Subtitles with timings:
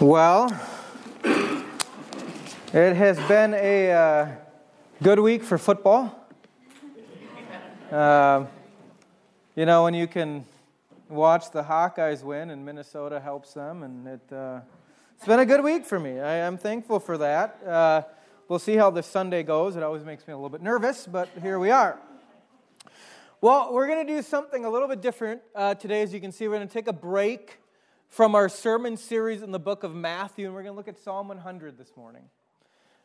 [0.00, 0.48] Well,
[2.72, 4.28] it has been a uh,
[5.00, 6.26] good week for football.
[7.92, 8.46] Uh,
[9.54, 10.46] you know, when you can
[11.08, 14.60] watch the Hawkeyes win and Minnesota helps them, and it, uh,
[15.16, 16.18] it's been a good week for me.
[16.18, 17.62] I am thankful for that.
[17.64, 18.02] Uh,
[18.48, 19.76] we'll see how this Sunday goes.
[19.76, 22.00] It always makes me a little bit nervous, but here we are.
[23.40, 26.02] Well, we're going to do something a little bit different uh, today.
[26.02, 27.58] As you can see, we're going to take a break
[28.14, 30.96] from our sermon series in the book of Matthew, and we're going to look at
[30.96, 32.22] Psalm 100 this morning.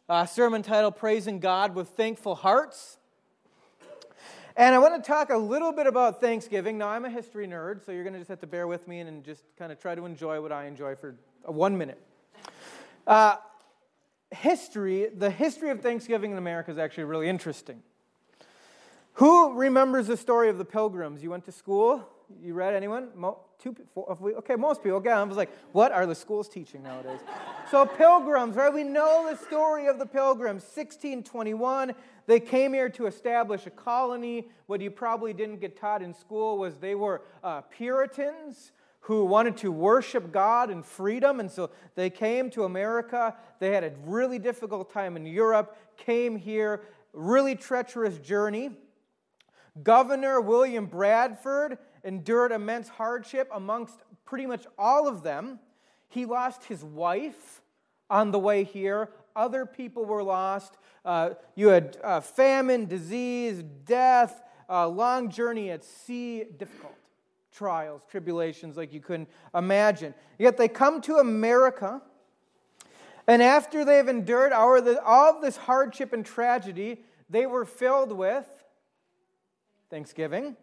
[0.08, 3.00] A sermon titled Praising God with Thankful Hearts.
[4.56, 6.78] And I want to talk a little bit about Thanksgiving.
[6.78, 9.00] Now, I'm a history nerd, so you're going to just have to bear with me
[9.00, 12.00] and just kind of try to enjoy what I enjoy for one minute.
[13.08, 13.38] Uh,
[14.30, 17.82] history, the history of Thanksgiving in America is actually really interesting.
[19.14, 21.24] Who remembers the story of the pilgrims?
[21.24, 22.08] You went to school?
[22.42, 23.10] You read anyone?
[23.16, 24.98] Mo- two, four, okay, most people.
[24.98, 27.20] Okay, I was like, what are the schools teaching nowadays?
[27.72, 28.74] so pilgrims, right?
[28.74, 30.64] We know the story of the pilgrims.
[30.64, 31.94] 1621,
[32.28, 34.50] they came here to establish a colony.
[34.68, 38.72] What you probably didn't get taught in school was they were uh, Puritans
[39.02, 41.40] who wanted to worship God and freedom.
[41.40, 43.36] And so they came to America.
[43.60, 46.82] They had a really difficult time in Europe, came here,
[47.14, 48.72] really treacherous journey.
[49.84, 55.60] Governor William Bradford endured immense hardship amongst pretty much all of them.
[56.08, 57.62] He lost his wife
[58.10, 59.10] on the way here.
[59.36, 60.78] Other people were lost.
[61.06, 66.96] Uh, you had uh, famine, disease, death, uh, long journey at sea, difficult
[67.52, 70.14] trials, tribulations like you couldn't imagine.
[70.38, 72.02] Yet they come to America,
[73.28, 78.48] and after they've endured all this hardship and tragedy, they were filled with
[79.90, 80.56] thanksgiving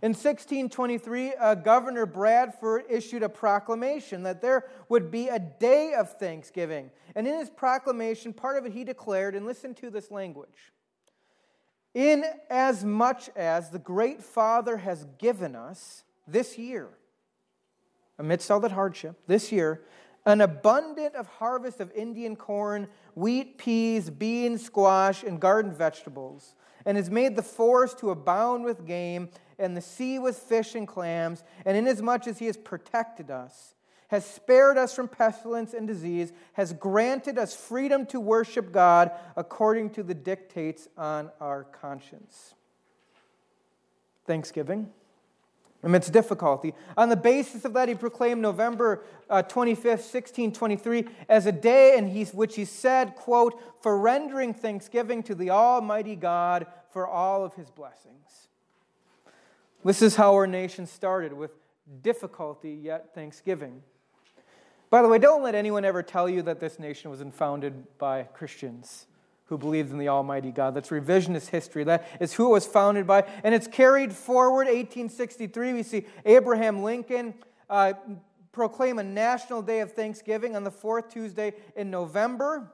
[0.00, 6.16] in 1623, uh, Governor Bradford issued a proclamation that there would be a day of
[6.18, 6.90] thanksgiving.
[7.16, 10.72] And in his proclamation, part of it he declared, and listen to this language
[11.94, 16.90] In as much as the great Father has given us this year,
[18.18, 19.82] amidst all that hardship, this year,
[20.26, 26.96] an abundant of harvest of Indian corn, wheat, peas, beans, squash, and garden vegetables, and
[26.96, 31.42] has made the forest to abound with game and the sea with fish and clams,
[31.64, 33.74] and inasmuch as he has protected us,
[34.08, 39.90] has spared us from pestilence and disease, has granted us freedom to worship God according
[39.90, 42.54] to the dictates on our conscience.
[44.26, 44.90] Thanksgiving.
[45.82, 46.74] Amidst difficulty.
[46.96, 52.08] On the basis of that, he proclaimed November uh, 25th, 1623, as a day in
[52.32, 57.70] which he said, quote, for rendering thanksgiving to the Almighty God for all of his
[57.70, 58.48] blessings.
[59.84, 61.52] This is how our nation started with
[62.02, 63.82] difficulty yet thanksgiving.
[64.90, 68.24] By the way, don't let anyone ever tell you that this nation was founded by
[68.24, 69.06] Christians
[69.44, 70.74] who believed in the Almighty God.
[70.74, 71.84] That's revisionist history.
[71.84, 73.24] That is who it was founded by.
[73.44, 74.66] And it's carried forward.
[74.66, 77.34] 1863, we see Abraham Lincoln
[77.70, 77.94] uh,
[78.52, 82.70] proclaim a national day of thanksgiving on the fourth Tuesday in November.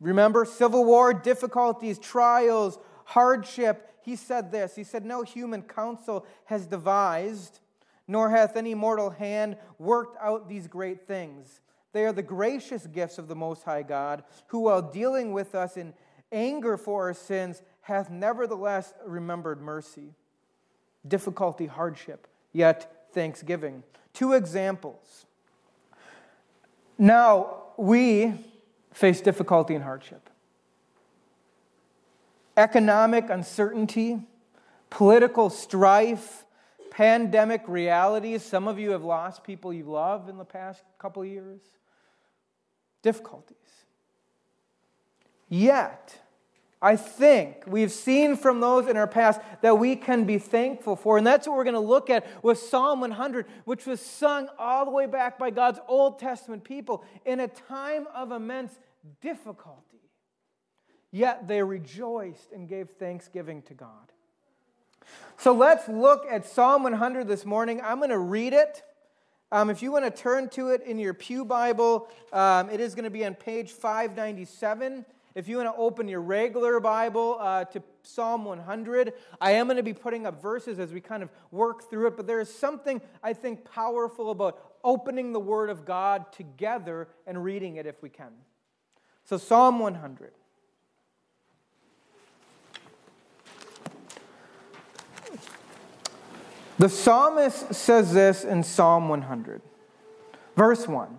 [0.00, 6.66] Remember, Civil War, difficulties, trials, hardship, he said this He said, No human counsel has
[6.66, 7.60] devised,
[8.06, 11.60] nor hath any mortal hand worked out these great things.
[11.92, 15.76] They are the gracious gifts of the Most High God, who, while dealing with us
[15.76, 15.94] in
[16.30, 20.14] anger for our sins, hath nevertheless remembered mercy,
[21.06, 23.82] difficulty, hardship, yet thanksgiving.
[24.14, 25.26] Two examples.
[26.96, 28.32] Now, we
[28.92, 30.30] face difficulty and hardship
[32.56, 34.20] economic uncertainty,
[34.90, 36.44] political strife,
[36.90, 38.42] pandemic realities.
[38.42, 41.60] Some of you have lost people you love in the past couple years.
[43.02, 43.56] Difficulties.
[45.48, 46.18] Yet,
[46.80, 51.16] I think we've seen from those in our past that we can be thankful for.
[51.16, 54.84] And that's what we're going to look at with Psalm 100, which was sung all
[54.84, 58.76] the way back by God's Old Testament people in a time of immense
[59.20, 59.91] difficulty.
[61.12, 64.12] Yet they rejoiced and gave thanksgiving to God.
[65.36, 67.80] So let's look at Psalm 100 this morning.
[67.84, 68.82] I'm going to read it.
[69.50, 72.94] Um, if you want to turn to it in your Pew Bible, um, it is
[72.94, 75.04] going to be on page 597.
[75.34, 79.76] If you want to open your regular Bible uh, to Psalm 100, I am going
[79.76, 82.52] to be putting up verses as we kind of work through it, but there is
[82.52, 88.02] something I think powerful about opening the Word of God together and reading it if
[88.02, 88.32] we can.
[89.24, 90.32] So, Psalm 100.
[96.78, 99.62] The psalmist says this in Psalm 100
[100.56, 101.18] Verse 1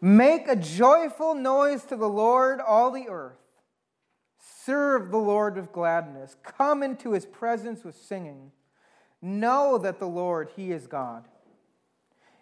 [0.00, 3.38] Make a joyful noise to the Lord, all the earth.
[4.64, 6.36] Serve the Lord with gladness.
[6.42, 8.50] Come into his presence with singing.
[9.20, 11.28] Know that the Lord, he is God.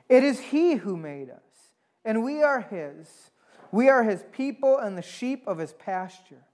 [0.08, 1.72] It is he who made us,
[2.04, 3.30] and we are his.
[3.70, 6.44] We are his people and the sheep of his pasture.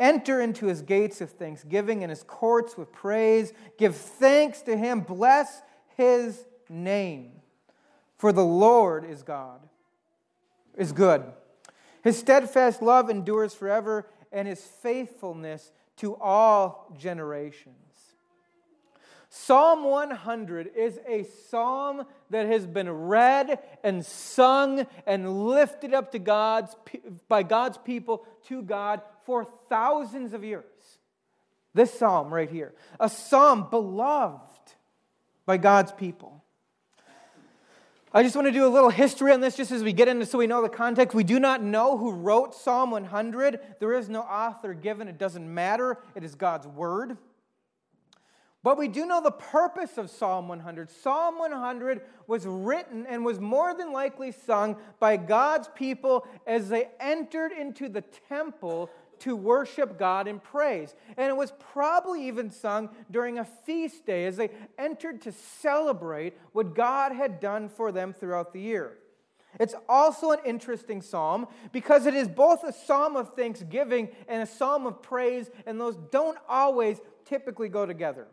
[0.00, 3.52] Enter into his gates of thanksgiving and his courts with praise.
[3.78, 5.00] Give thanks to him.
[5.00, 5.62] Bless
[5.96, 7.32] his name.
[8.16, 9.60] For the Lord is God,
[10.76, 11.24] is good.
[12.02, 17.74] His steadfast love endures forever, and his faithfulness to all generations.
[19.30, 26.18] Psalm 100 is a psalm that has been read and sung and lifted up to
[26.18, 26.74] God's,
[27.28, 30.64] by God's people to God for thousands of years.
[31.74, 34.40] This psalm right here, a psalm beloved
[35.44, 36.42] by God's people.
[38.10, 40.24] I just want to do a little history on this just as we get into
[40.24, 41.14] so we know the context.
[41.14, 43.60] We do not know who wrote Psalm 100.
[43.80, 45.08] There is no author given.
[45.08, 45.98] It doesn't matter.
[46.14, 47.18] It is God's word.
[48.62, 50.90] But we do know the purpose of Psalm 100.
[50.90, 56.88] Psalm 100 was written and was more than likely sung by God's people as they
[56.98, 60.94] entered into the temple to worship God in praise.
[61.16, 66.38] And it was probably even sung during a feast day as they entered to celebrate
[66.52, 68.98] what God had done for them throughout the year.
[69.58, 74.46] It's also an interesting psalm because it is both a psalm of thanksgiving and a
[74.46, 78.28] psalm of praise, and those don't always typically go together.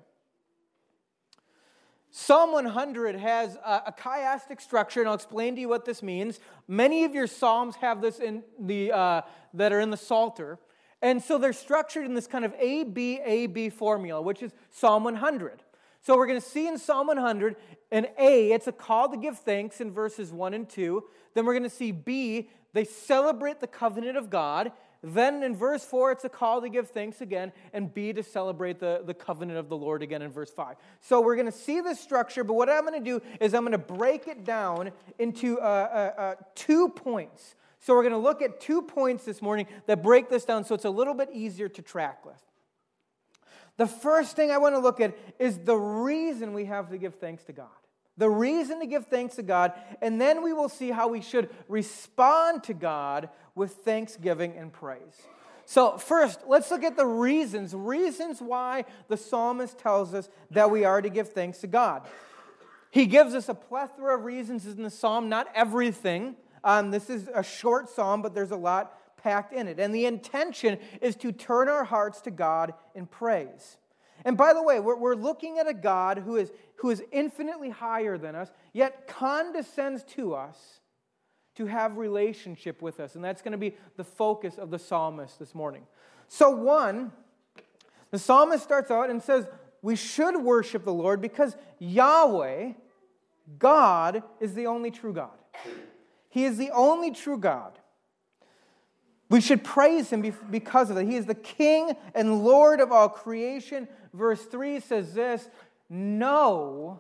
[2.18, 6.40] Psalm 100 has a, a, chiastic structure, and I'll explain to you what this means.
[6.66, 9.22] Many of your psalms have this in the uh,
[9.54, 10.58] that are in the Psalter,
[11.02, 14.52] and so they're structured in this kind of A, B, A, B formula, which is
[14.72, 15.62] Psalm 100.
[16.02, 17.56] So we're going to see in Psalm 100
[17.92, 21.04] an A, it's a call to give thanks in verses 1 and 2.
[21.34, 24.72] Then we're going to see B, they celebrate the covenant of God.
[25.02, 28.80] Then in verse 4, it's a call to give thanks again, and B, to celebrate
[28.80, 30.76] the, the covenant of the Lord again in verse 5.
[31.02, 33.62] So we're going to see this structure, but what I'm going to do is I'm
[33.62, 37.56] going to break it down into uh, uh, uh, two points.
[37.86, 40.74] So we're going to look at two points this morning that break this down so
[40.74, 42.42] it's a little bit easier to track with.
[43.78, 47.14] The first thing I want to look at is the reason we have to give
[47.14, 47.68] thanks to God.
[48.18, 51.48] The reason to give thanks to God, and then we will see how we should
[51.68, 55.22] respond to God with thanksgiving and praise.
[55.68, 60.86] So, first, let's look at the reasons, reasons why the psalmist tells us that we
[60.86, 62.02] are to give thanks to God.
[62.90, 66.36] He gives us a plethora of reasons in the psalm, not everything.
[66.66, 69.80] Um, this is a short psalm, but there's a lot packed in it.
[69.80, 73.78] And the intention is to turn our hearts to God in praise.
[74.26, 77.70] And by the way, we're, we're looking at a God who is, who is infinitely
[77.70, 80.80] higher than us, yet condescends to us
[81.56, 83.16] to have relationship with us.
[83.16, 85.84] And that's going to be the focus of the psalmist this morning.
[86.28, 87.12] So, one,
[88.10, 89.48] the psalmist starts out and says,
[89.84, 92.74] We should worship the Lord because Yahweh,
[93.60, 95.30] God, is the only true God.
[96.36, 97.80] He is the only true God.
[99.30, 101.06] We should praise him because of that.
[101.06, 103.88] He is the King and Lord of all creation.
[104.14, 105.48] Verse 3 says this
[105.90, 107.00] Know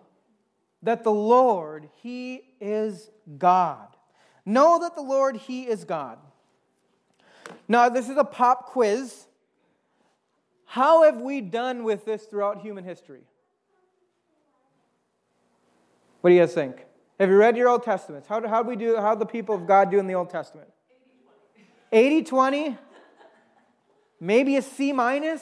[0.84, 3.90] that the Lord, He is God.
[4.46, 6.18] Know that the Lord, He is God.
[7.68, 9.28] Now, this is a pop quiz.
[10.64, 13.24] How have we done with this throughout human history?
[16.22, 16.86] What do you guys think?
[17.20, 18.28] Have you read your Old Testaments?
[18.28, 20.30] How do, how do we do, how the people of God do in the Old
[20.30, 20.68] Testament?
[21.92, 22.78] 80 20?
[24.20, 25.42] Maybe a C minus?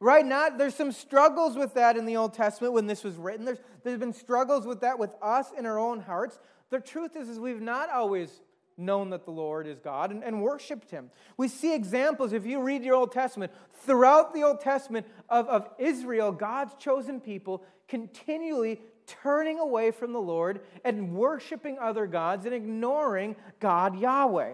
[0.00, 3.44] Right now, there's some struggles with that in the Old Testament when this was written.
[3.46, 6.38] There's, there's been struggles with that with us in our own hearts.
[6.70, 8.30] The truth is, is we've not always
[8.76, 11.10] known that the Lord is God and, and worshiped Him.
[11.36, 13.52] We see examples, if you read your Old Testament,
[13.84, 18.80] throughout the Old Testament of, of Israel, God's chosen people, continually
[19.22, 24.52] turning away from the Lord and worshiping other gods and ignoring God Yahweh.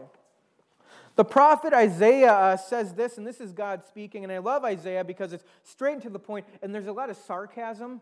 [1.16, 5.04] The prophet Isaiah uh, says this, and this is God speaking, and I love Isaiah
[5.04, 8.00] because it's straight to the point, and there's a lot of sarcasm.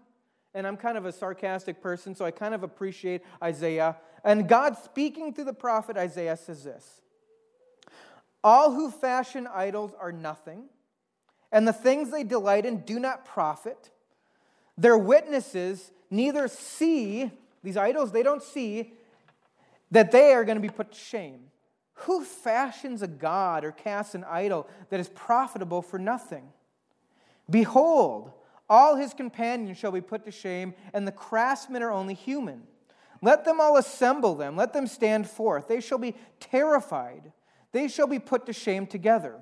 [0.54, 3.96] And I'm kind of a sarcastic person, so I kind of appreciate Isaiah.
[4.22, 7.00] And God speaking through the prophet Isaiah says this
[8.44, 10.64] All who fashion idols are nothing,
[11.50, 13.90] and the things they delight in do not profit.
[14.78, 17.30] Their witnesses neither see,
[17.64, 18.92] these idols, they don't see
[19.90, 21.40] that they are going to be put to shame.
[21.94, 26.48] Who fashions a god or casts an idol that is profitable for nothing?
[27.48, 28.32] Behold,
[28.68, 32.62] all his companions shall be put to shame, and the craftsmen are only human.
[33.20, 34.56] Let them all assemble them.
[34.56, 35.68] Let them stand forth.
[35.68, 37.32] They shall be terrified.
[37.72, 39.36] They shall be put to shame together.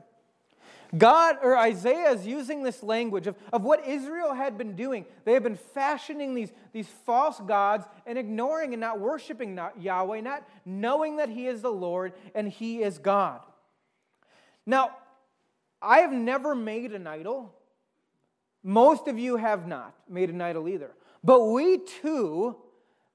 [0.96, 5.04] God or Isaiah is using this language of, of what Israel had been doing.
[5.24, 10.20] They had been fashioning these, these false gods and ignoring and not worshiping not Yahweh,
[10.20, 13.40] not knowing that He is the Lord and He is God.
[14.66, 14.96] Now,
[15.80, 17.54] I have never made an idol.
[18.62, 20.90] Most of you have not made an idol either.
[21.22, 22.56] But we too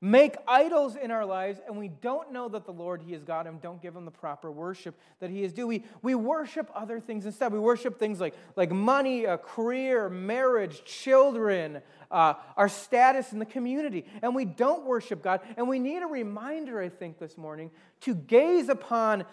[0.01, 3.47] make idols in our lives and we don't know that the Lord, He is God,
[3.47, 5.67] and don't give Him the proper worship that He is due.
[5.67, 7.53] We, we worship other things instead.
[7.53, 13.45] We worship things like, like money, a career, marriage, children, uh, our status in the
[13.45, 14.05] community.
[14.21, 15.41] And we don't worship God.
[15.57, 17.71] And we need a reminder, I think, this morning
[18.01, 19.25] to gaze upon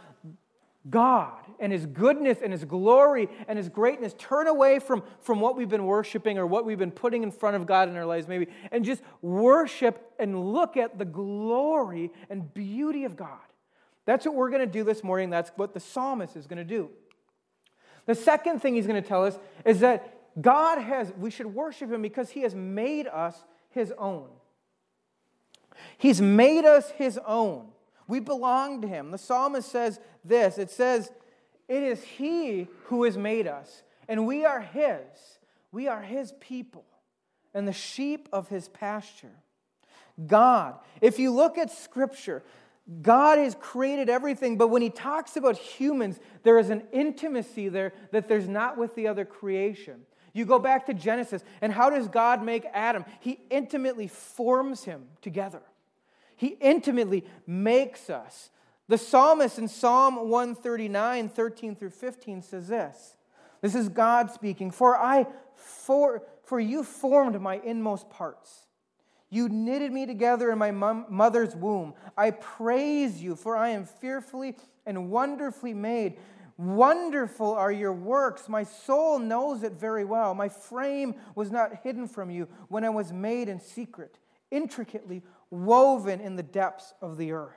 [0.90, 4.14] God and His goodness and His glory and His greatness.
[4.18, 7.56] Turn away from, from what we've been worshiping or what we've been putting in front
[7.56, 12.52] of God in our lives, maybe, and just worship and look at the glory and
[12.52, 13.38] beauty of God.
[14.04, 15.30] That's what we're going to do this morning.
[15.30, 16.90] That's what the psalmist is going to do.
[18.06, 21.92] The second thing he's going to tell us is that God has, we should worship
[21.92, 24.28] Him because He has made us His own.
[25.98, 27.68] He's made us His own.
[28.08, 29.10] We belong to him.
[29.10, 31.10] The psalmist says this it says,
[31.68, 35.38] It is he who has made us, and we are his.
[35.70, 36.84] We are his people
[37.54, 39.32] and the sheep of his pasture.
[40.26, 42.42] God, if you look at scripture,
[43.00, 47.92] God has created everything, but when he talks about humans, there is an intimacy there
[48.10, 50.02] that there's not with the other creation.
[50.34, 53.04] You go back to Genesis, and how does God make Adam?
[53.20, 55.62] He intimately forms him together.
[56.42, 58.50] He intimately makes us.
[58.88, 63.16] The psalmist in Psalm 139, 13 through 15 says this.
[63.60, 64.72] This is God speaking.
[64.72, 68.66] For I for, for you formed my inmost parts.
[69.30, 71.94] You knitted me together in my mother's womb.
[72.16, 76.18] I praise you, for I am fearfully and wonderfully made.
[76.56, 78.48] Wonderful are your works.
[78.48, 80.34] My soul knows it very well.
[80.34, 84.18] My frame was not hidden from you when I was made in secret,
[84.50, 87.50] intricately woven in the depths of the earth.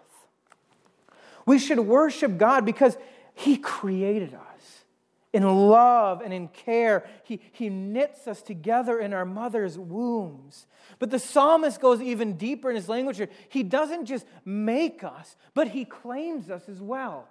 [1.46, 2.98] We should worship God because
[3.34, 4.86] He created us
[5.36, 7.06] in love and in care.
[7.24, 10.66] He, he knits us together in our mother's wombs.
[10.98, 13.22] But the psalmist goes even deeper in his language.
[13.50, 17.28] He doesn't just make us, but he claims us as well.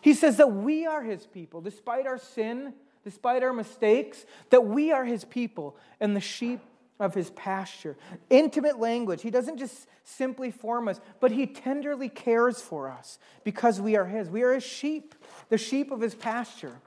[0.00, 2.74] He says that we are his people, despite our sin,
[3.04, 6.58] despite our mistakes, that we are his people and the sheep
[7.00, 7.96] of his pasture.
[8.30, 9.22] Intimate language.
[9.22, 14.06] He doesn't just simply form us, but he tenderly cares for us because we are
[14.06, 14.28] his.
[14.28, 15.14] We are his sheep,
[15.48, 16.80] the sheep of his pasture.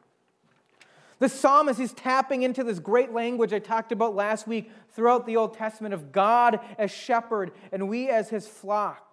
[1.19, 5.37] The psalmist is tapping into this great language I talked about last week throughout the
[5.37, 9.04] Old Testament of God as shepherd and we as his flock.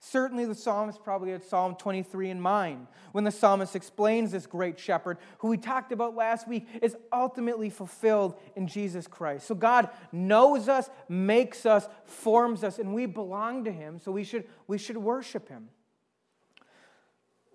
[0.00, 4.78] Certainly, the psalmist probably had Psalm 23 in mind when the psalmist explains this great
[4.78, 9.46] shepherd, who we talked about last week, is ultimately fulfilled in Jesus Christ.
[9.48, 14.22] So, God knows us, makes us, forms us, and we belong to Him, so we
[14.22, 15.68] should, we should worship Him.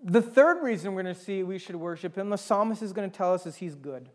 [0.02, 3.10] The third reason we're going to see we should worship Him, the psalmist is going
[3.10, 4.10] to tell us, is He's good.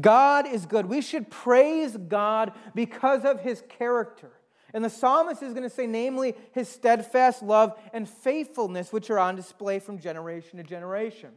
[0.00, 0.86] God is good.
[0.86, 4.30] We should praise God because of His character.
[4.74, 9.18] And the psalmist is going to say, namely, his steadfast love and faithfulness, which are
[9.18, 11.30] on display from generation to generation.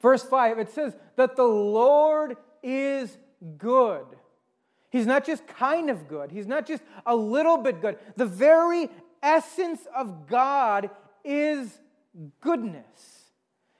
[0.00, 3.16] Verse 5, it says that the Lord is
[3.58, 4.06] good.
[4.90, 7.98] He's not just kind of good, He's not just a little bit good.
[8.16, 8.88] The very
[9.22, 10.90] essence of God
[11.24, 11.78] is
[12.40, 12.84] goodness.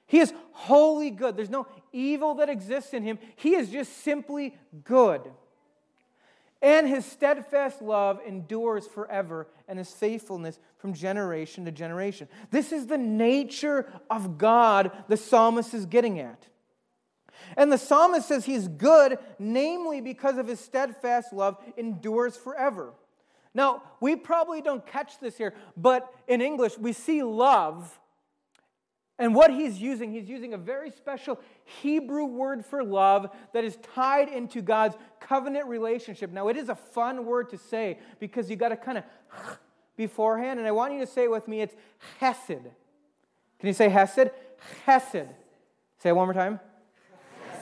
[0.07, 1.37] He is wholly good.
[1.37, 3.19] There's no evil that exists in Him.
[3.37, 5.23] He is just simply good.
[6.63, 12.29] And his steadfast love endures forever, and his faithfulness from generation to generation.
[12.51, 16.47] This is the nature of God the psalmist is getting at.
[17.57, 22.93] And the psalmist says he's good, namely because of his steadfast love endures forever.
[23.55, 28.00] Now, we probably don't catch this here, but in English, we see love
[29.21, 31.39] and what he's using, he's using a very special
[31.83, 36.33] Hebrew word for love that is tied into God's covenant relationship.
[36.33, 39.05] Now, it is a fun word to say because you got to kind of
[39.97, 41.61] beforehand, and I want you to say it with me.
[41.61, 41.75] It's
[42.19, 42.49] hesed.
[42.49, 44.31] Can you say hesed?
[44.87, 45.29] Hesed.
[45.99, 46.59] Say it one more time.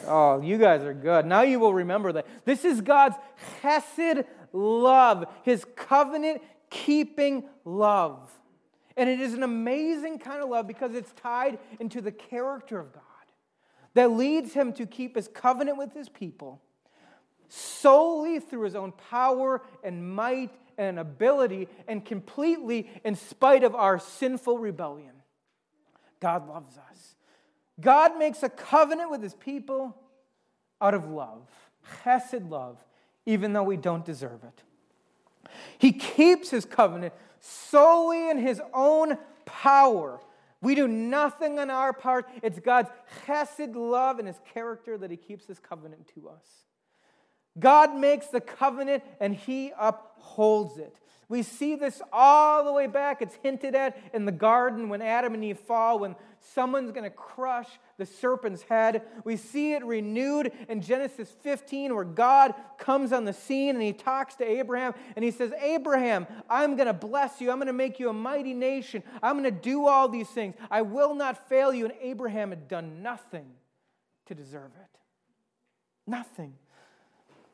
[0.06, 1.26] Oh, you guys are good.
[1.26, 2.26] Now you will remember that.
[2.44, 3.16] This is God's
[3.62, 8.30] hesed love, his covenant keeping love.
[8.98, 12.92] And it is an amazing kind of love because it's tied into the character of
[12.92, 13.02] God
[13.94, 16.60] that leads him to keep his covenant with his people
[17.48, 23.98] solely through his own power and might and ability and completely in spite of our
[23.98, 25.12] sinful rebellion.
[26.20, 27.14] God loves us.
[27.80, 29.96] God makes a covenant with his people
[30.80, 31.48] out of love,
[32.02, 32.84] chesed love,
[33.26, 34.62] even though we don't deserve it.
[35.78, 40.20] He keeps his covenant solely in his own power.
[40.60, 42.28] We do nothing on our part.
[42.42, 42.90] It's God's
[43.26, 46.44] chesed love and his character that he keeps his covenant to us.
[47.58, 50.98] God makes the covenant and he upholds it.
[51.28, 53.20] We see this all the way back.
[53.20, 57.10] It's hinted at in the garden when Adam and Eve fall, when someone's going to
[57.10, 57.68] crush
[57.98, 59.02] the serpent's head.
[59.24, 63.92] We see it renewed in Genesis 15, where God comes on the scene and he
[63.92, 67.50] talks to Abraham and he says, Abraham, I'm going to bless you.
[67.50, 69.02] I'm going to make you a mighty nation.
[69.22, 70.54] I'm going to do all these things.
[70.70, 71.84] I will not fail you.
[71.84, 73.46] And Abraham had done nothing
[74.26, 74.98] to deserve it.
[76.06, 76.54] Nothing.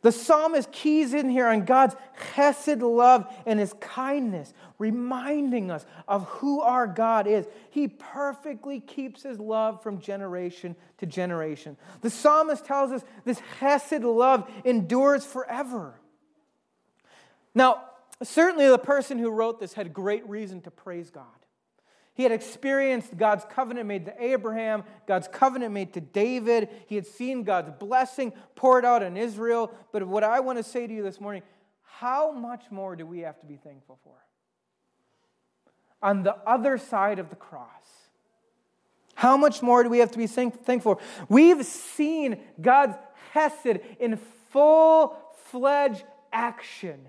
[0.05, 1.97] The psalmist keys in here on God's
[2.35, 7.47] chesed love and his kindness, reminding us of who our God is.
[7.71, 11.79] He perfectly keeps his love from generation to generation.
[12.03, 15.95] The psalmist tells us this chesed love endures forever.
[17.55, 17.85] Now,
[18.23, 21.25] certainly the person who wrote this had great reason to praise God.
[22.15, 26.69] He had experienced God's covenant made to Abraham, God's covenant made to David.
[26.87, 29.73] He had seen God's blessing poured out on Israel.
[29.93, 31.43] But what I want to say to you this morning,
[31.83, 34.15] how much more do we have to be thankful for?
[36.03, 37.69] On the other side of the cross,
[39.17, 40.99] how much more do we have to be thankful for?
[41.29, 42.97] We've seen God's
[43.33, 45.17] Hesed in full
[45.47, 47.09] fledged action.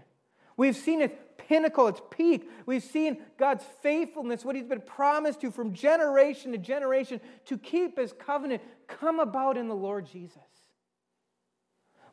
[0.57, 2.49] We've seen it pinnacle, its peak.
[2.65, 7.97] We've seen God's faithfulness, what He's been promised to from generation to generation to keep
[7.97, 10.37] His covenant come about in the Lord Jesus.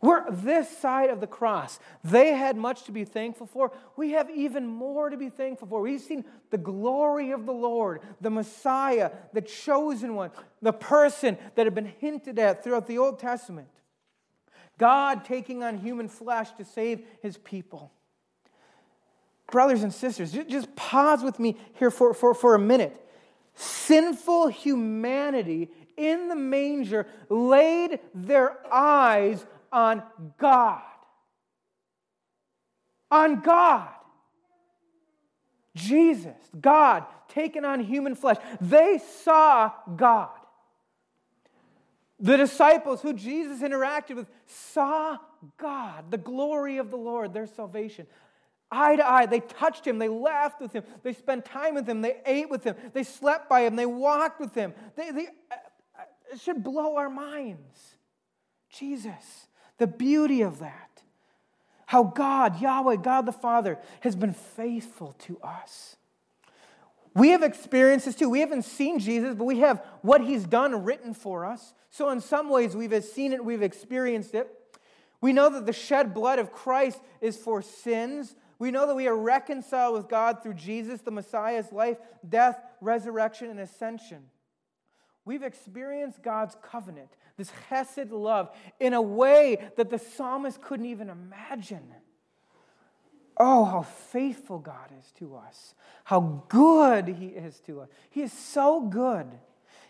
[0.01, 1.79] We're this side of the cross.
[2.03, 3.71] They had much to be thankful for.
[3.97, 5.81] We have even more to be thankful for.
[5.81, 11.66] We've seen the glory of the Lord, the Messiah, the chosen one, the person that
[11.66, 13.68] had been hinted at throughout the Old Testament.
[14.77, 17.92] God taking on human flesh to save his people
[19.53, 22.99] brothers and sisters, just pause with me here for, for, for a minute.
[23.55, 30.03] Sinful humanity in the manger laid their eyes on
[30.38, 30.83] God.
[33.11, 33.91] On God.
[35.75, 38.38] Jesus, God, taken on human flesh.
[38.61, 40.31] They saw God.
[42.19, 45.19] The disciples who Jesus interacted with saw
[45.59, 48.07] God, the glory of the Lord, their salvation
[48.73, 49.27] eye to eye.
[49.27, 49.99] They touched him.
[49.99, 50.85] They laughed with him.
[51.03, 52.01] They spent time with him.
[52.01, 52.75] They ate with him.
[52.93, 53.77] They slept by him.
[53.77, 54.75] They walked with him.
[54.97, 55.29] They, they,
[56.33, 57.97] it should blow our minds.
[58.71, 61.03] Jesus, the beauty of that.
[61.87, 65.97] How God, Yahweh, God the Father, has been faithful to us.
[67.15, 68.31] We have experienced this too.
[68.31, 71.75] We haven't seen Jesus, but we have what he's done written for us.
[71.91, 74.49] So, in some ways, we've seen it, we've experienced it.
[75.21, 79.09] We know that the shed blood of Christ is for sins, we know that we
[79.09, 84.25] are reconciled with God through Jesus, the Messiah's life, death, resurrection, and ascension.
[85.25, 91.09] We've experienced God's covenant, this chesed love, in a way that the psalmist couldn't even
[91.09, 91.95] imagine.
[93.37, 95.75] Oh, how faithful God is to us.
[96.05, 97.88] How good He is to us.
[98.11, 99.27] He is so good.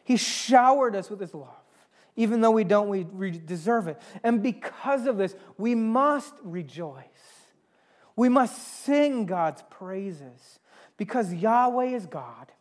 [0.04, 1.48] He showered us with His love,
[2.14, 4.00] even though we don't we deserve it.
[4.22, 7.04] And because of this, we must rejoice.
[8.22, 10.60] We must sing God's praises
[10.96, 12.52] because Yahweh is God.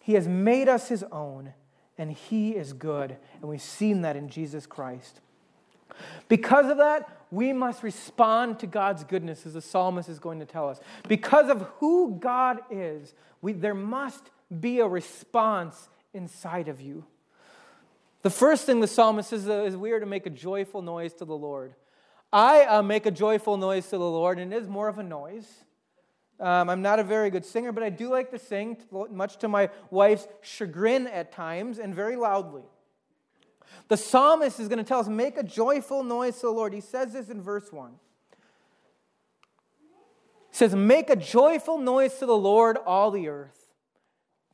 [0.00, 1.52] He has made us his own,
[1.98, 3.18] and he is good.
[3.34, 5.20] And we've seen that in Jesus Christ.
[6.26, 10.46] Because of that, we must respond to God's goodness, as the psalmist is going to
[10.46, 10.80] tell us.
[11.06, 17.04] Because of who God is, we, there must be a response inside of you.
[18.22, 21.26] The first thing the psalmist says is we are to make a joyful noise to
[21.26, 21.74] the Lord.
[22.32, 25.02] I uh, make a joyful noise to the Lord, and it is more of a
[25.02, 25.46] noise.
[26.40, 28.78] Um, I'm not a very good singer, but I do like to sing,
[29.10, 32.62] much to my wife's chagrin at times, and very loudly.
[33.88, 36.72] The psalmist is going to tell us, make a joyful noise to the Lord.
[36.72, 37.92] He says this in verse 1.
[40.50, 43.68] He says, Make a joyful noise to the Lord, all the earth.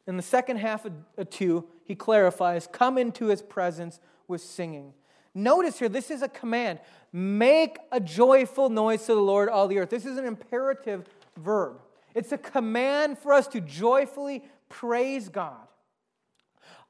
[0.06, 4.94] In the second half of 2, he clarifies, Come into his presence with singing.
[5.38, 6.80] Notice here, this is a command.
[7.12, 9.90] Make a joyful noise to the Lord, all the earth.
[9.90, 11.04] This is an imperative
[11.36, 11.76] verb.
[12.12, 15.68] It's a command for us to joyfully praise God.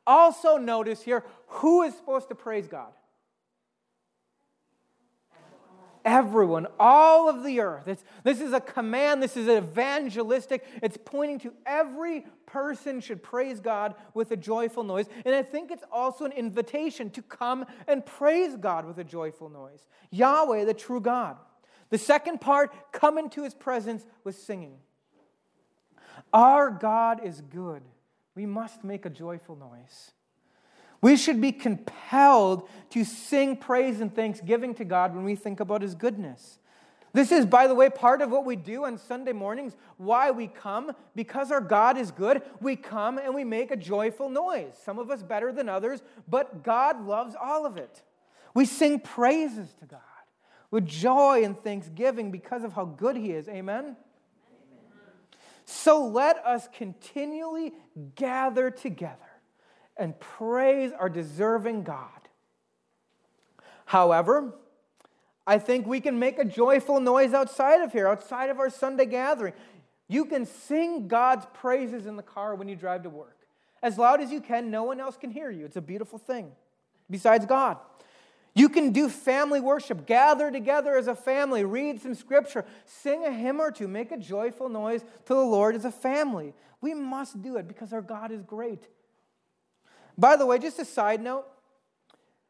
[0.06, 2.90] Also, notice here who is supposed to praise God?
[6.08, 7.86] Everyone, all of the earth.
[7.86, 10.64] It's, this is a command, this is evangelistic.
[10.82, 15.06] It's pointing to every person should praise God with a joyful noise.
[15.26, 19.50] And I think it's also an invitation to come and praise God with a joyful
[19.50, 19.86] noise.
[20.10, 21.36] Yahweh, the true God.
[21.90, 24.78] The second part, come into his presence with singing.
[26.32, 27.82] Our God is good.
[28.34, 30.12] We must make a joyful noise.
[31.00, 35.82] We should be compelled to sing praise and thanksgiving to God when we think about
[35.82, 36.58] His goodness.
[37.12, 40.46] This is, by the way, part of what we do on Sunday mornings, why we
[40.46, 40.92] come.
[41.14, 44.74] Because our God is good, we come and we make a joyful noise.
[44.84, 48.02] Some of us better than others, but God loves all of it.
[48.54, 50.00] We sing praises to God
[50.70, 53.48] with joy and thanksgiving because of how good He is.
[53.48, 53.96] Amen?
[55.64, 57.72] So let us continually
[58.14, 59.27] gather together
[59.98, 62.08] and praise our deserving God.
[63.86, 64.54] However,
[65.46, 69.06] I think we can make a joyful noise outside of here, outside of our Sunday
[69.06, 69.54] gathering.
[70.06, 73.36] You can sing God's praises in the car when you drive to work.
[73.82, 75.64] As loud as you can, no one else can hear you.
[75.64, 76.52] It's a beautiful thing,
[77.10, 77.78] besides God.
[78.54, 83.30] You can do family worship, gather together as a family, read some scripture, sing a
[83.30, 86.54] hymn or two, make a joyful noise to the Lord as a family.
[86.80, 88.88] We must do it because our God is great.
[90.18, 91.46] By the way, just a side note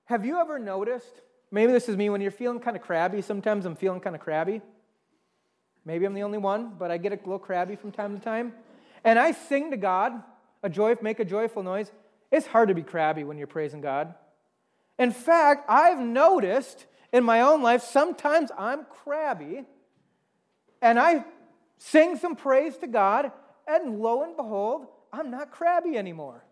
[0.07, 1.21] have you ever noticed?
[1.51, 3.21] Maybe this is me when you're feeling kind of crabby.
[3.21, 4.63] Sometimes I'm feeling kind of crabby.
[5.85, 8.55] Maybe I'm the only one, but I get a little crabby from time to time.
[9.05, 10.23] And I sing to God,
[10.63, 11.93] a joy, make a joyful noise.
[12.31, 14.15] It's hard to be crabby when you're praising God.
[14.99, 19.67] In fact, I've noticed in my own life sometimes I'm crabby
[20.81, 21.25] and I
[21.79, 23.31] sing some praise to God,
[23.67, 26.45] and lo and behold, I'm not crabby anymore.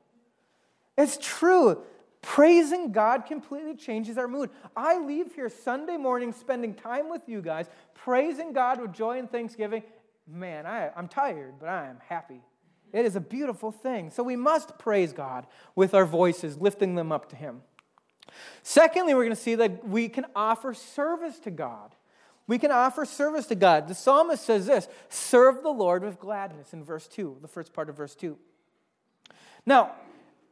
[0.96, 1.82] It's true.
[2.22, 4.50] Praising God completely changes our mood.
[4.76, 9.30] I leave here Sunday morning spending time with you guys, praising God with joy and
[9.30, 9.82] thanksgiving.
[10.26, 12.40] Man, I, I'm tired, but I am happy.
[12.92, 14.10] It is a beautiful thing.
[14.10, 17.62] So we must praise God with our voices, lifting them up to Him.
[18.62, 21.94] Secondly, we're going to see that we can offer service to God.
[22.48, 23.88] We can offer service to God.
[23.88, 27.88] The psalmist says this serve the Lord with gladness in verse 2, the first part
[27.88, 28.36] of verse 2.
[29.64, 29.92] Now,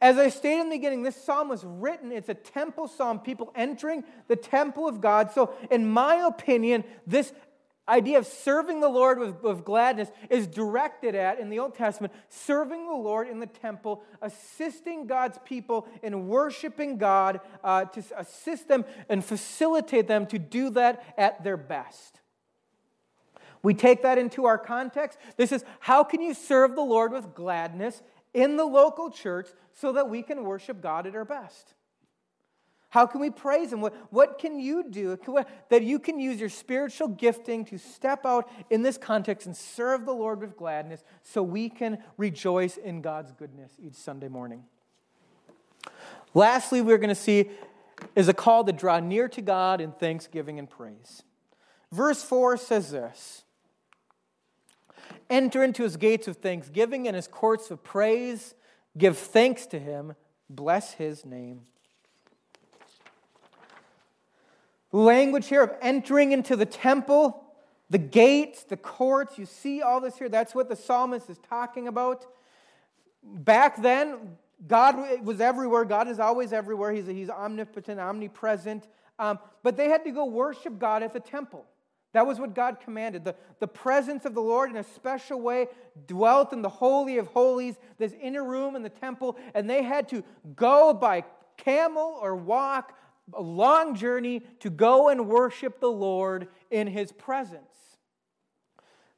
[0.04, 3.50] as I stated in the beginning, this psalm was written, it's a temple psalm, people
[3.54, 5.30] entering the temple of God.
[5.32, 7.32] So, in my opinion, this
[7.88, 12.12] idea of serving the Lord with, with, gladness is directed at, in the Old Testament,
[12.28, 18.68] serving the Lord in the temple, assisting God's people in worshiping God, uh, to assist
[18.68, 22.20] them and facilitate them to do that at their best.
[23.62, 25.18] We take that into our context.
[25.38, 28.02] This is how can you serve the Lord with gladness
[28.34, 31.74] in the local church so that we can worship God at our best?
[32.90, 33.80] How can we praise Him?
[33.80, 35.18] What, what can you do
[35.68, 40.06] that you can use your spiritual gifting to step out in this context and serve
[40.06, 44.64] the Lord with gladness so we can rejoice in God's goodness each Sunday morning?
[46.34, 47.50] Lastly, we're going to see
[48.14, 51.22] is a call to draw near to God in thanksgiving and praise.
[51.90, 53.43] Verse 4 says this
[55.30, 58.54] Enter into his gates with thanksgiving and his courts of praise.
[58.96, 60.14] Give thanks to him.
[60.48, 61.62] Bless his name.
[64.92, 67.44] Language here of entering into the temple,
[67.90, 69.38] the gates, the courts.
[69.38, 70.28] You see all this here.
[70.28, 72.26] That's what the psalmist is talking about.
[73.24, 74.36] Back then,
[74.68, 75.84] God was everywhere.
[75.84, 76.92] God is always everywhere.
[76.92, 78.86] He's, he's omnipotent, omnipresent.
[79.18, 81.66] Um, but they had to go worship God at the temple.
[82.14, 83.24] That was what God commanded.
[83.24, 85.66] The, the presence of the Lord in a special way
[86.06, 90.08] dwelt in the Holy of Holies, this inner room in the temple, and they had
[90.10, 90.24] to
[90.56, 91.24] go by
[91.56, 92.96] camel or walk
[93.32, 97.93] a long journey to go and worship the Lord in his presence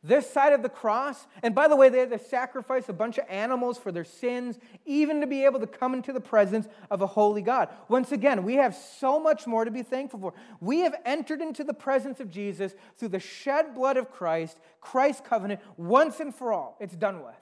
[0.07, 1.27] this side of the cross.
[1.43, 4.59] And by the way, they had to sacrifice a bunch of animals for their sins,
[4.85, 7.69] even to be able to come into the presence of a holy God.
[7.89, 10.35] Once again, we have so much more to be thankful for.
[10.61, 15.23] We have entered into the presence of Jesus through the shed blood of Christ, Christ's
[15.27, 16.77] covenant, once and for all.
[16.81, 17.35] It's done with.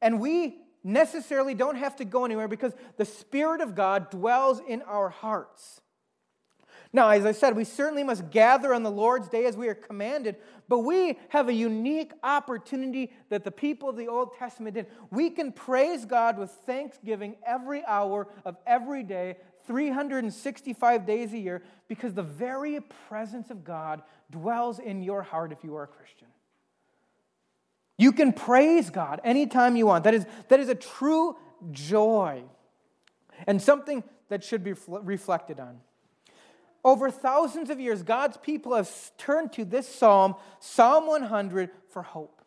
[0.00, 4.82] And we necessarily don't have to go anywhere because the Spirit of God dwells in
[4.82, 5.80] our hearts.
[6.96, 9.74] Now, as I said, we certainly must gather on the Lord's day as we are
[9.74, 14.86] commanded, but we have a unique opportunity that the people of the Old Testament did.
[15.10, 21.62] We can praise God with thanksgiving every hour of every day, 365 days a year,
[21.86, 22.80] because the very
[23.10, 26.28] presence of God dwells in your heart if you are a Christian.
[27.98, 30.04] You can praise God anytime you want.
[30.04, 31.36] That is, that is a true
[31.72, 32.42] joy
[33.46, 35.80] and something that should be reflected on.
[36.86, 42.42] Over thousands of years, God's people have turned to this psalm, Psalm 100, for hope,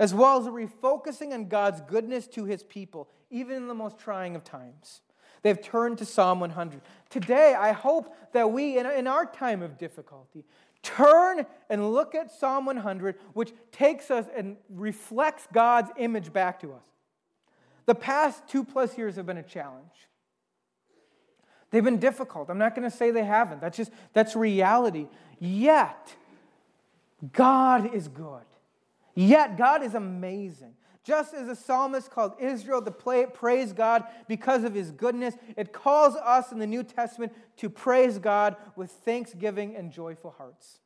[0.00, 3.96] as well as a refocusing on God's goodness to his people, even in the most
[3.96, 5.02] trying of times.
[5.42, 6.80] They've turned to Psalm 100.
[7.10, 10.44] Today, I hope that we, in our time of difficulty,
[10.82, 16.72] turn and look at Psalm 100, which takes us and reflects God's image back to
[16.72, 16.82] us.
[17.86, 20.08] The past two plus years have been a challenge.
[21.70, 22.48] They've been difficult.
[22.50, 23.60] I'm not going to say they haven't.
[23.60, 25.06] That's just that's reality.
[25.38, 26.14] Yet
[27.32, 28.44] God is good.
[29.14, 30.74] Yet God is amazing.
[31.04, 36.14] Just as the psalmist called Israel to praise God because of his goodness, it calls
[36.16, 40.80] us in the New Testament to praise God with thanksgiving and joyful hearts.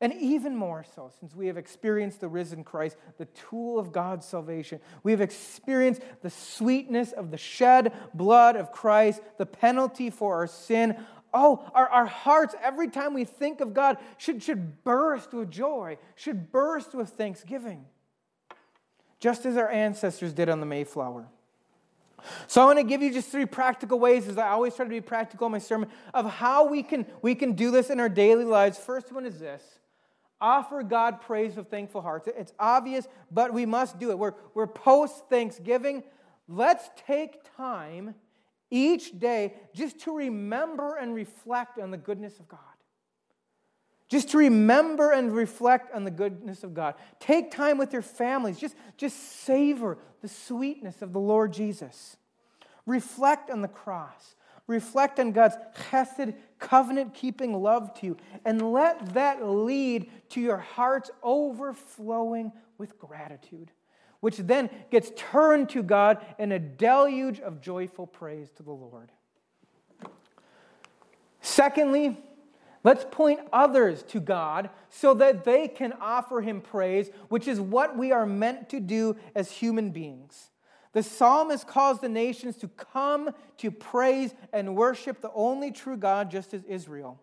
[0.00, 4.26] And even more so, since we have experienced the risen Christ, the tool of God's
[4.26, 10.34] salvation, we have experienced the sweetness of the shed blood of Christ, the penalty for
[10.36, 10.96] our sin.
[11.32, 15.96] Oh, our, our hearts, every time we think of God, should, should burst with joy,
[16.14, 17.86] should burst with thanksgiving,
[19.18, 21.26] just as our ancestors did on the Mayflower.
[22.48, 24.90] So I want to give you just three practical ways, as I always try to
[24.90, 28.10] be practical in my sermon, of how we can, we can do this in our
[28.10, 28.76] daily lives.
[28.76, 29.62] First one is this
[30.40, 32.28] Offer God praise with thankful hearts.
[32.36, 34.18] It's obvious, but we must do it.
[34.18, 36.02] We're, we're post Thanksgiving.
[36.46, 38.14] Let's take time
[38.70, 42.60] each day just to remember and reflect on the goodness of God.
[44.08, 46.94] Just to remember and reflect on the goodness of God.
[47.18, 48.58] Take time with your families.
[48.58, 52.16] Just, just savor the sweetness of the Lord Jesus.
[52.84, 54.36] Reflect on the cross.
[54.68, 55.56] Reflect on God's
[55.90, 62.98] chesed, covenant keeping love to you, and let that lead to your hearts overflowing with
[62.98, 63.70] gratitude,
[64.20, 69.10] which then gets turned to God in a deluge of joyful praise to the Lord.
[71.40, 72.18] Secondly,
[72.86, 77.98] Let's point others to God so that they can offer Him praise, which is what
[77.98, 80.50] we are meant to do as human beings.
[80.96, 86.30] The psalmist calls the nations to come to praise and worship the only true God,
[86.30, 87.20] just as Israel.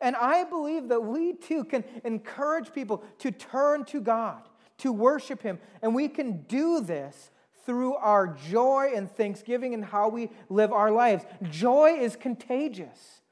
[0.00, 5.42] And I believe that we too can encourage people to turn to God, to worship
[5.42, 5.58] Him.
[5.82, 7.32] And we can do this
[7.64, 11.24] through our joy and thanksgiving and how we live our lives.
[11.50, 13.22] Joy is contagious.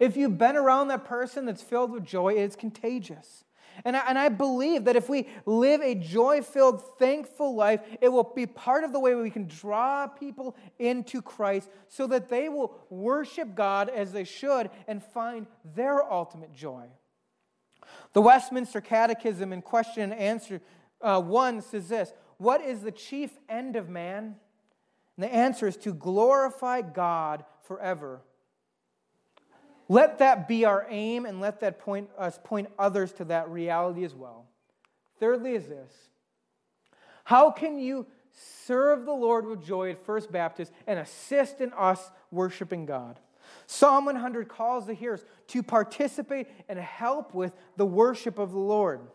[0.00, 3.44] If you've been around that person that's filled with joy, it's contagious.
[3.84, 8.08] And I, and I believe that if we live a joy filled, thankful life, it
[8.08, 12.48] will be part of the way we can draw people into Christ so that they
[12.48, 16.86] will worship God as they should and find their ultimate joy.
[18.12, 20.60] The Westminster Catechism in question and answer
[21.00, 24.36] uh, 1 says this What is the chief end of man?
[25.16, 28.22] And the answer is to glorify God forever
[29.92, 34.04] let that be our aim and let that point us point others to that reality
[34.04, 34.46] as well.
[35.20, 35.92] Thirdly, is this
[37.24, 38.06] how can you
[38.64, 43.20] serve the Lord with joy at First Baptist and assist in us worshiping God?
[43.66, 49.00] Psalm 100 calls the hearers to participate and help with the worship of the Lord.
[49.00, 49.08] In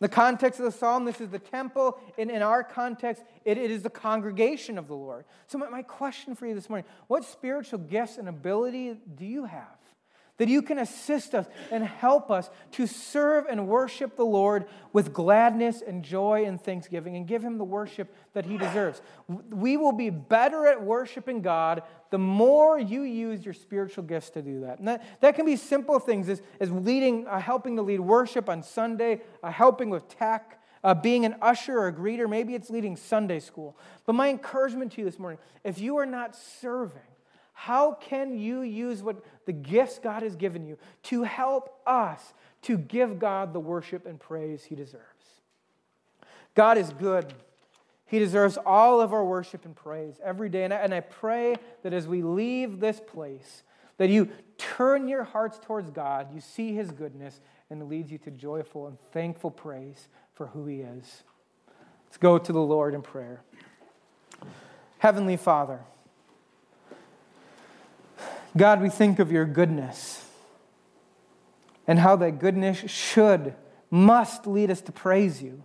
[0.00, 2.00] the context of the psalm, this is the temple.
[2.16, 5.26] In, in our context, it, it is the congregation of the Lord.
[5.48, 9.44] So, my, my question for you this morning what spiritual gifts and ability do you
[9.44, 9.76] have?
[10.38, 15.12] That you can assist us and help us to serve and worship the Lord with
[15.12, 19.00] gladness and joy and thanksgiving and give him the worship that he deserves.
[19.28, 24.42] We will be better at worshiping God the more you use your spiritual gifts to
[24.42, 24.78] do that.
[24.78, 28.48] And that, that can be simple things as, as leading, uh, helping to lead worship
[28.48, 30.60] on Sunday, uh, helping with tech.
[30.82, 33.74] Uh, being an usher or a greeter, maybe it's leading Sunday school.
[34.04, 37.00] But my encouragement to you this morning if you are not serving,
[37.54, 42.76] how can you use what the gifts God has given you to help us to
[42.76, 45.04] give God the worship and praise he deserves?
[46.54, 47.32] God is good.
[48.06, 50.64] He deserves all of our worship and praise every day.
[50.64, 53.62] And I, and I pray that as we leave this place,
[53.96, 57.40] that you turn your hearts towards God, you see his goodness,
[57.70, 61.22] and it leads you to joyful and thankful praise for who he is.
[62.06, 63.40] Let's go to the Lord in prayer.
[64.98, 65.80] Heavenly Father,
[68.56, 70.24] God, we think of your goodness
[71.86, 73.54] and how that goodness should,
[73.90, 75.64] must lead us to praise you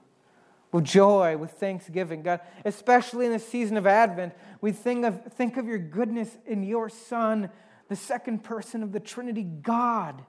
[0.72, 2.24] with joy, with thanksgiving.
[2.24, 6.64] God, especially in the season of Advent, we think of, think of your goodness in
[6.64, 7.50] your Son,
[7.88, 10.24] the second person of the Trinity, God,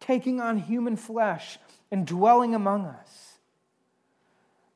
[0.00, 1.58] taking on human flesh
[1.90, 3.38] and dwelling among us.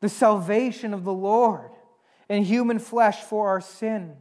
[0.00, 1.70] The salvation of the Lord
[2.28, 4.16] in human flesh for our sin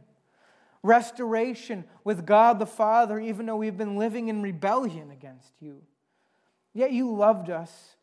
[0.82, 5.82] restoration with God the Father, even though we've been living in rebellion against you.
[6.72, 7.96] Yet you loved us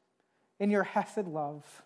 [0.60, 1.84] in your Hesed love,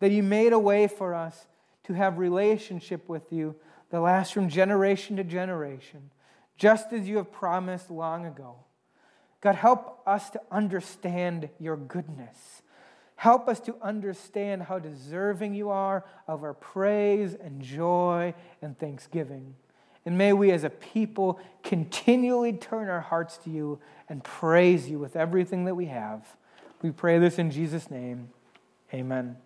[0.00, 1.46] that you made a way for us
[1.84, 3.54] to have relationship with you
[3.90, 6.10] that lasts from generation to generation,
[6.56, 8.56] just as you have promised long ago.
[9.40, 12.62] God, help us to understand your goodness.
[13.16, 19.54] Help us to understand how deserving you are of our praise and joy and thanksgiving.
[20.04, 24.98] And may we as a people continually turn our hearts to you and praise you
[24.98, 26.36] with everything that we have.
[26.82, 28.30] We pray this in Jesus' name.
[28.92, 29.36] Amen.